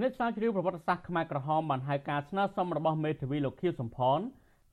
[0.00, 4.18] អ្នកស្រាវជ្រាវប្រវត្តិសាស្ត្រខ្មែរក្រហមបានហៅការស្នើសុំរបស់មេធាវីលោកខៀវសំផន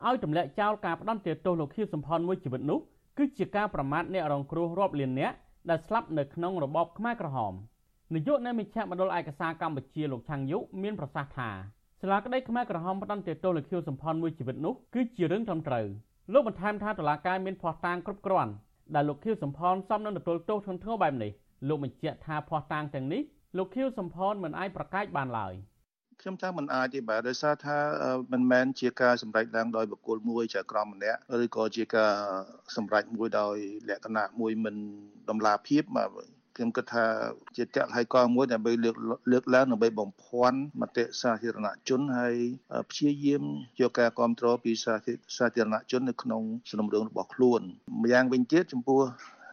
[0.08, 2.80] ឲ្យទម្លាក់ចោលការផ្ដន្ទាទោសលោកខៀវសំផនមួយជីវិតនោះ
[3.18, 5.36] គឺជាការប្រមាថអ្នករងគ្រោះរាប់លាននាក់
[5.70, 7.54] ដែលស្លាប់នៅក្នុងរបបខ្មែរក្រហម
[8.14, 11.50] នាយកនៃមជ្ឈមណ្ឌលឯកសារកម្ពុជាលោកឆាំងយុមានប្រសាសន៍ថា
[12.02, 15.86] សាលាក្តីខ្មែរក្រហមផ្ដន្ទាទោសលោកខៀវសំផនមួយជីវិតនោះគឺជារឿងត្រឹមត្រូវ
[16.34, 18.52] លោកបន្ថែមថាតុលាការមានភស្តុតាងគ្រប់គ្រាន់
[18.96, 21.32] ដែលលោកខៀវសំផនសមនឹងទទួលទោសធ្ងន់ធ្ងរបែបនេះ
[21.68, 23.22] លោកបញ្ជាក់ថាភស្តុតាងទាំងនេះ
[23.58, 25.54] លោកខៀវសំផនមិនអាចប្រកែកបានឡើយ
[26.22, 27.78] ខ្ញុំថាมันអាចទេបាទដោយសារថា
[28.32, 32.14] មិនមែនជាការសម្រេចឡើងដោយបុគ្គលមួយចៅក្រមម្នាក់ឬក៏ជាការ
[32.76, 33.56] សម្រេចមួយដោយ
[33.90, 34.76] លក្ខណៈមួយមិន
[35.30, 36.10] ដំណាភាពបាទ
[36.56, 37.06] ខ្ញុំគិតថា
[37.58, 38.96] ជាតលហើយកមួយដើម្បីលើក
[39.32, 42.36] លើកឡើងដើម្បីបំភាន់មតិសាធារណជនហើយ
[42.90, 43.44] ព្យាយាម
[43.82, 47.62] យកការគ្រប់គ្រងពីសាធារណជននៅក្នុងសំណុំរឿងរបស់ខ្លួន
[48.02, 49.02] ម្យ៉ាងវិញទៀតចំពោះ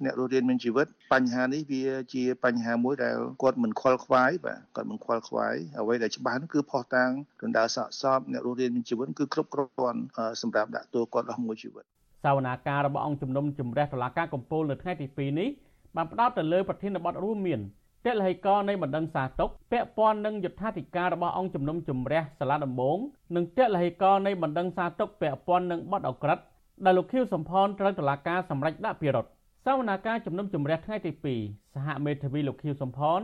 [0.05, 1.85] អ្នករស់រានមានជីវិតបញ្ហានេះវា
[2.15, 7.11] ជាបញ្ហាមួយដែលគាត់មិនខ្វល់ខ្វាយបាទគាត់មិនខ្វល់ខ្វាយអ្វីដែលច្បាស់គឺផុសតាង
[7.43, 10.01] ដណ្ដើរសាកសពអ្នករស់រានមានជីវិតគឺគ្រប់គ្រាន់
[10.43, 11.85] សម្រាប់ដាក់ទោសគាត់អស់មួយជីវិត
[12.25, 15.49] សវនាការរបស់អង្គជំនុំជម្រះតុលាការកំពូលនៅថ្ងៃទី2នេះ
[15.97, 17.61] បានផ្ដោតទៅលើប្រធានបទរួមមាន
[18.07, 22.99] តលហិកនៃបណ្ដឹងសាទុកពាក់ព័ន្ធនឹងយុទ្ធាធិការរបស់អង្គជំនុំជម្រះសាលាដំបង
[23.37, 26.39] និងតលហិកនៃបណ្ដឹងសាទុកពាក់ព័ន្ធនឹងបទអក្រិត
[26.85, 29.38] ដែលលោកខៀវសំផនត្រូវតុលាការសម្រេចដាក់ពិរុទ្ធស
[29.77, 31.13] វនាការជំនុំជម្រះថ្ងៃទី
[31.45, 33.21] 2សហមេធាវីលោកខៀវសំផន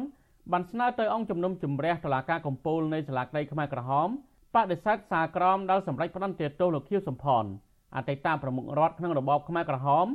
[0.53, 4.09] បានស្នើទៅអង្គជំនុំជម្រះតុលាការកំពូលនៃសាលាក្តីខ្មែរក្រហម
[4.55, 7.45] បដិសេធសារក្រមដល់សម្រេចផ្តន្ទាទោសលោកខៀវសំផន
[7.97, 10.07] អតីតប្រមុខរដ្ឋក្នុងរបបខ្មែរក្រហម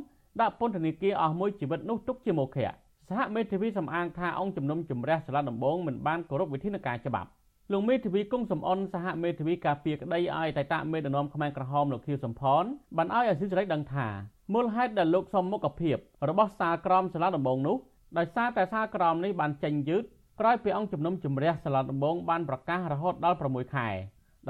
[0.41, 2.71] ដាក់ពន្ធនាគារអស់មួយជីវិតនោះទុកជាមោឃៈ
[3.09, 7.29] សហមេធាវីសំអាងថាអង្គជំនុំជម្រះសាលាដំបងមិនបានគោរពវិធានការច្បាប់
[7.71, 12.63] លោកមេធាវីគង់សំអនសហមេធាវីការពារក្តីឲ្យតៃតាមេដឹកនាំខ្មែរក្រហមលោកខៀវសំផន
[12.97, 14.07] បានឲ្យអសិលសេរីដឹងថា
[14.53, 15.97] មូលហេតុដែលលោកសុំមុខភាព
[16.29, 17.77] របស់សាលក្រមសាលាដំបងនោះ
[18.17, 20.03] ដោយសារតែសាលក្រមនេះបានចេញយឺត
[20.39, 23.87] ក្រោយពីអង្គជំនុំជម្រះសាលាដំបងបានប្រកាសរហូតដល់6ខែ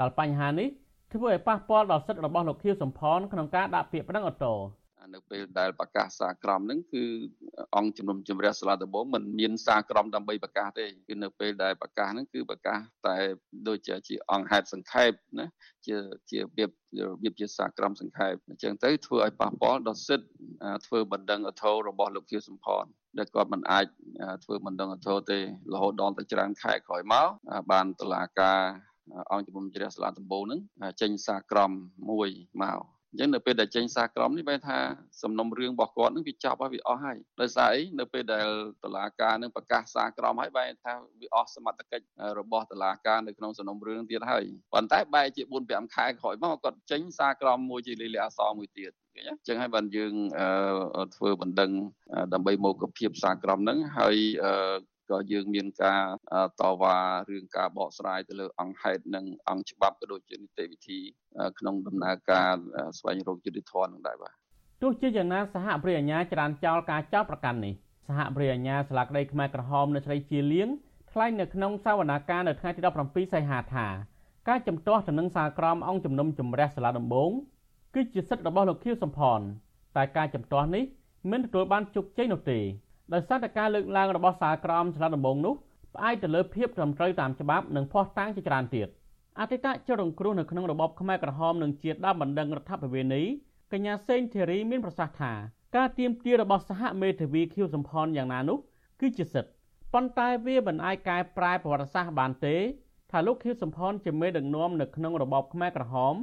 [0.00, 0.68] ដល់បញ្ហានេះ
[1.12, 4.66] ធ្វើឲ្យប៉ះពាល់ដល់សិទ្ធិរបស់លោកខៀវសំផនក្នុងការដាក់ពាក្យប្តឹងឧទ្ធរណ៍
[5.14, 7.04] នៅពេលដែលប្រកាសសារក្រមហ្នឹងគឺ
[7.76, 13.16] អង្គជំនុំជម្រះសាលាដំបងមិនមានសារក្រមដើម្បីប្រកាសទេគឺនៅពេលដែលប្រកាសហ្នឹងគឺប្រកាសតែ
[13.68, 15.46] ដូចជាជាអង្គហេតុសង្ខេបណា
[15.86, 15.96] ជា
[16.30, 16.70] ជារបៀប
[17.00, 20.28] របៀបជាសារក្រមសង្ខេបអញ្ចឹងទៅធ្វើឲ្យប៉ះពាល់ដល់សិទ្ធិ
[20.86, 22.84] ធ្វើបណ្ដឹងអធររបស់លោកខៀវសំផន
[23.18, 23.86] ដែលគាត់មិនអាច
[24.44, 25.38] ធ្វើបណ្ដឹងអធរទេ
[25.72, 27.28] រហូតដល់ទៅច្រើនខែក្រោយមក
[27.72, 28.60] បានតុលាការ
[29.32, 30.60] អង្គជំនុំជម្រះសាលាដំបងហ្នឹង
[31.00, 31.70] ចេញសារក្រម
[32.10, 32.30] មួយ
[32.62, 34.78] មក អញ្ចឹងនៅពេលដែលចេញសារក្រមនេះបែរថា
[35.22, 38.48] សំណុំរឿងរបស់គាត់នឹងវាចប់ហើយវាអស់ហើយដោយសារអីនៅពេលដែល
[38.84, 42.06] តឡាការនឹងប្រកាសសារក្រមហើយបែរថាវាអស់សមត្ថកិច្ច
[42.38, 44.44] របស់តឡាការនៅក្នុងសំណុំរឿងទៀតហើយ
[44.74, 50.14] ប៉ុន្តែបែរជា4 5ខែក្រោយមកគាត់ចេញសារក្រមមួយជាលិលាអសរមួយទៀតឃើញអញ្ចឹងហើយបានយើង
[51.16, 51.70] ធ្វើបណ្ដឹង
[52.34, 54.16] ដើម្បីមកភាពសារក្រមហ្នឹងហើយ
[55.10, 56.02] ក៏យើងមានការ
[56.60, 56.96] តវ៉ា
[57.30, 60.98] រឿងការបកស្រាយទៅលើអង្គហេតុនិងអង្គច្បាប់ក៏ដូចជានីតិវិធី
[61.58, 62.54] ក្នុងដំណើរការ
[62.98, 64.34] ស្វែងរកយុត្តិធម៌នឹងដែរបាទ
[64.82, 67.74] ទោះជាយ៉ាងណាសហប្រញ្ញាច្រានចោលការចោទប្រកាន់នេះ
[68.08, 70.68] សហប្រញ្ញាស្លាកដីខ្មែរក្រហមនៅស្រីជាលៀង
[71.12, 73.86] ថ្លែងនៅក្នុងសវនាការនៅថ្ងៃទី17សីហាថា
[74.48, 77.30] ការចំទាស់ទៅនឹងសារក្រមអង្គជំនុំជម្រះសាលាដំបង
[77.94, 79.40] គឺជាសិទ្ធិរបស់លោកខៀវសំផន
[79.96, 80.84] តែការចំទាស់នេះ
[81.30, 82.58] មិនទទួលបានជោគជ័យនោះទេ
[83.12, 85.54] ដោយសារតែការលើកឡើងរបស់សាលក្រមឆ្លាតដំបងនោះ
[85.94, 88.88] ផ្អែកទៅលើភាពត្រឹមត្រូវតាមច្បាប់និងភ័ស្តុតាងជាច្រើនទៀត
[89.40, 93.22] អតីតជនរងគ្រោះនៅក្នុងរបបខ្មែរក្រហមនិងជាដើមបណ្ដឹងរដ្ឋបវេនី
[93.72, 95.32] កញ្ញាសេងធីរីមានប្រសាសន៍ថា
[95.76, 98.58] ការទៀមទារបស់សហមេធាវីខៀវសំផនយ៉ាងណានោះ
[99.00, 99.52] គឺជាសិទ្ធិ
[99.92, 102.56] ប៉ុន្តែវាមិនអាចកែប្រែប្រវត្តិសាស្ត្របានទេ
[103.10, 106.14] ថាលោកខៀវសំផនជាមេដឹកនាំនៅក្នុងរបបខ្មែរក្រហម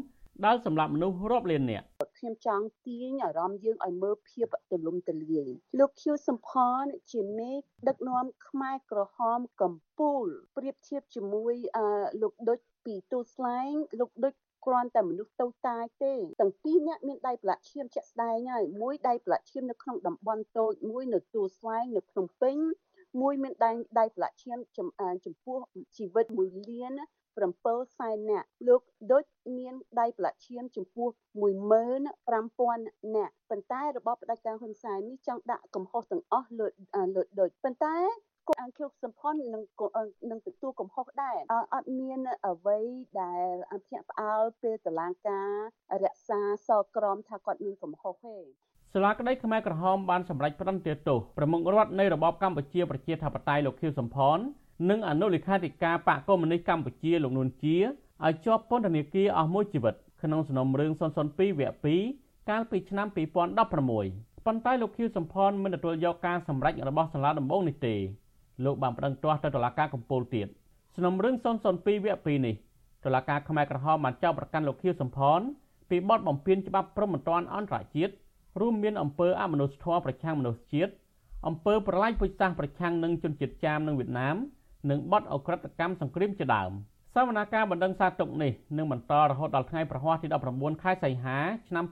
[0.45, 1.85] ដែលសម្រាប់មនុស្សរាប់លាននាក់
[2.17, 5.47] ខ្ញុំចង់ទាញអារម្មណ៍យើងឲ្យមើលភាពទលំទលាយ
[5.79, 7.51] លោកខៀវសំផនជាមេ
[7.87, 11.53] ដឹកនាំខ្មែរក្រហមកម្ពុជាប្រៀបធៀបជាមួយ
[12.21, 14.33] លោកដុចពីទូស្លែងលោកដុច
[14.65, 22.57] គ្រាន់តែមនុស្សតូចតាចទេទាំងពីរនាក់មានដៃប្រឡាក់ឈាមជាក់ស្ដែងហើយមួយដៃប្រឡាក់ឈាមនៅក្នុងតំបន់តូចមួយនៅទូស្លែងនៅភ្នំពេញ
[23.21, 25.59] មួយមានដៃដៃប្រឡាក់ឈាមចំពោះ
[25.97, 26.93] ជីវិត1លាន
[27.45, 28.81] 7សែននាក់លោក
[29.12, 29.23] ដូច
[29.57, 36.67] មានដៃប្រឡាក់ឈាមចំពោះ15000នាក់ប៉ុន្តែរបបផ្ដាច់ការហ៊ុនសែននេះចង់ដាក់កំហុសទាំងអស់លើ
[37.15, 37.97] លើដូចប៉ុន្តែ
[38.47, 39.63] គាត់អង្គលោកសំផននឹង
[40.31, 41.38] នឹងទទួលកំហុសដែរ
[41.73, 42.79] អត់មានអ្វី
[43.21, 45.51] ដែលអភិញាក់ផ្អើលពេលតឡាការ
[46.03, 48.38] រក្សាសក្រមថាគាត់មានកំហុសទេ
[48.93, 54.38] សាលាក្តីខ្មែរក្រហមបានសម្រេចផ្តន្ទាទោសប្រមុខរដ្ឋនៃរបបកម្ពុជាប្រជាធិបតេយ្យលោកខៀវសំផន
[54.89, 57.77] និងអនុលេខាធិការបកកុម្មុយនីសកម្ពុជាលោកនួនជា
[58.25, 60.99] ឲ្យជាប់ពន្ធនាគារអស់មួយជីវិតក្នុងសំណុំរឿង002
[61.39, 61.39] វ
[61.71, 67.95] គ្គ2កាលពីឆ្នាំ2016ប៉ុន្តែលោកខៀវសំផនមិនទទួលយកការសម្រេចរបស់សាលាដំបងនេះទេ
[68.65, 70.47] លោកបានប្តឹងទាស់ទៅតុលាការកំពូលទៀត
[70.95, 71.45] សំណុំរឿង002
[71.85, 72.55] វគ្គ2នេះ
[73.05, 75.39] តុលាការខ្មែរក្រហមបានចោទប្រកាន់លោកខៀវសំផន
[75.89, 78.13] ពីបទបំពានច្បាប់ព្រហ្មទណ្ឌអន្តរជាតិ
[78.59, 80.91] រួមមានអំពើអមនុស្សធម៌ប្រឆាំងមនុស្សជាតិ
[81.47, 84.35] អំពើប្រឡាយពូជសាសន៍ប្រឆាំងនឹងជនជាតិចាមនិងវៀតណាម
[84.89, 86.71] និងបទអក្រិតកម្មសង្គ្រាមជាដើម
[87.15, 91.38] សវនាការបណ្ដឹងសារទុកនេះនឹងបន្តរហូតដល់ថ្ងៃប្រហ័សទី19ខែសីហា
[91.68, 91.86] ឆ្នាំ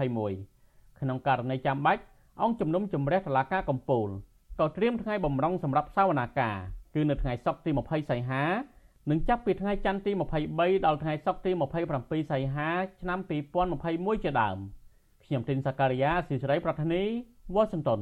[0.00, 2.02] 2021ក្នុងករណីចាំបាច់
[2.40, 4.08] អង្គជំនុំជម្រះតុលាការកំពូល
[4.60, 6.56] ក៏ត្រៀមថ្ងៃបំរុងសម្រាប់សវនាការ
[6.94, 8.42] គឺនៅថ្ងៃសុក្រទី20សីហា
[9.10, 10.12] និងចាប់ពីថ្ងៃច័ន្ទទី
[10.48, 11.50] 23ដល់ថ្ងៃសុក្រទី
[11.96, 12.68] 27សីហា
[13.00, 13.18] ឆ្នាំ
[13.70, 14.56] 2021ជាដើម
[15.24, 17.02] ខ្ញុំទីនសាការីយ៉ាស៊ីសេរីប្រធានី
[17.54, 18.00] វ៉ាស៊ីនតោន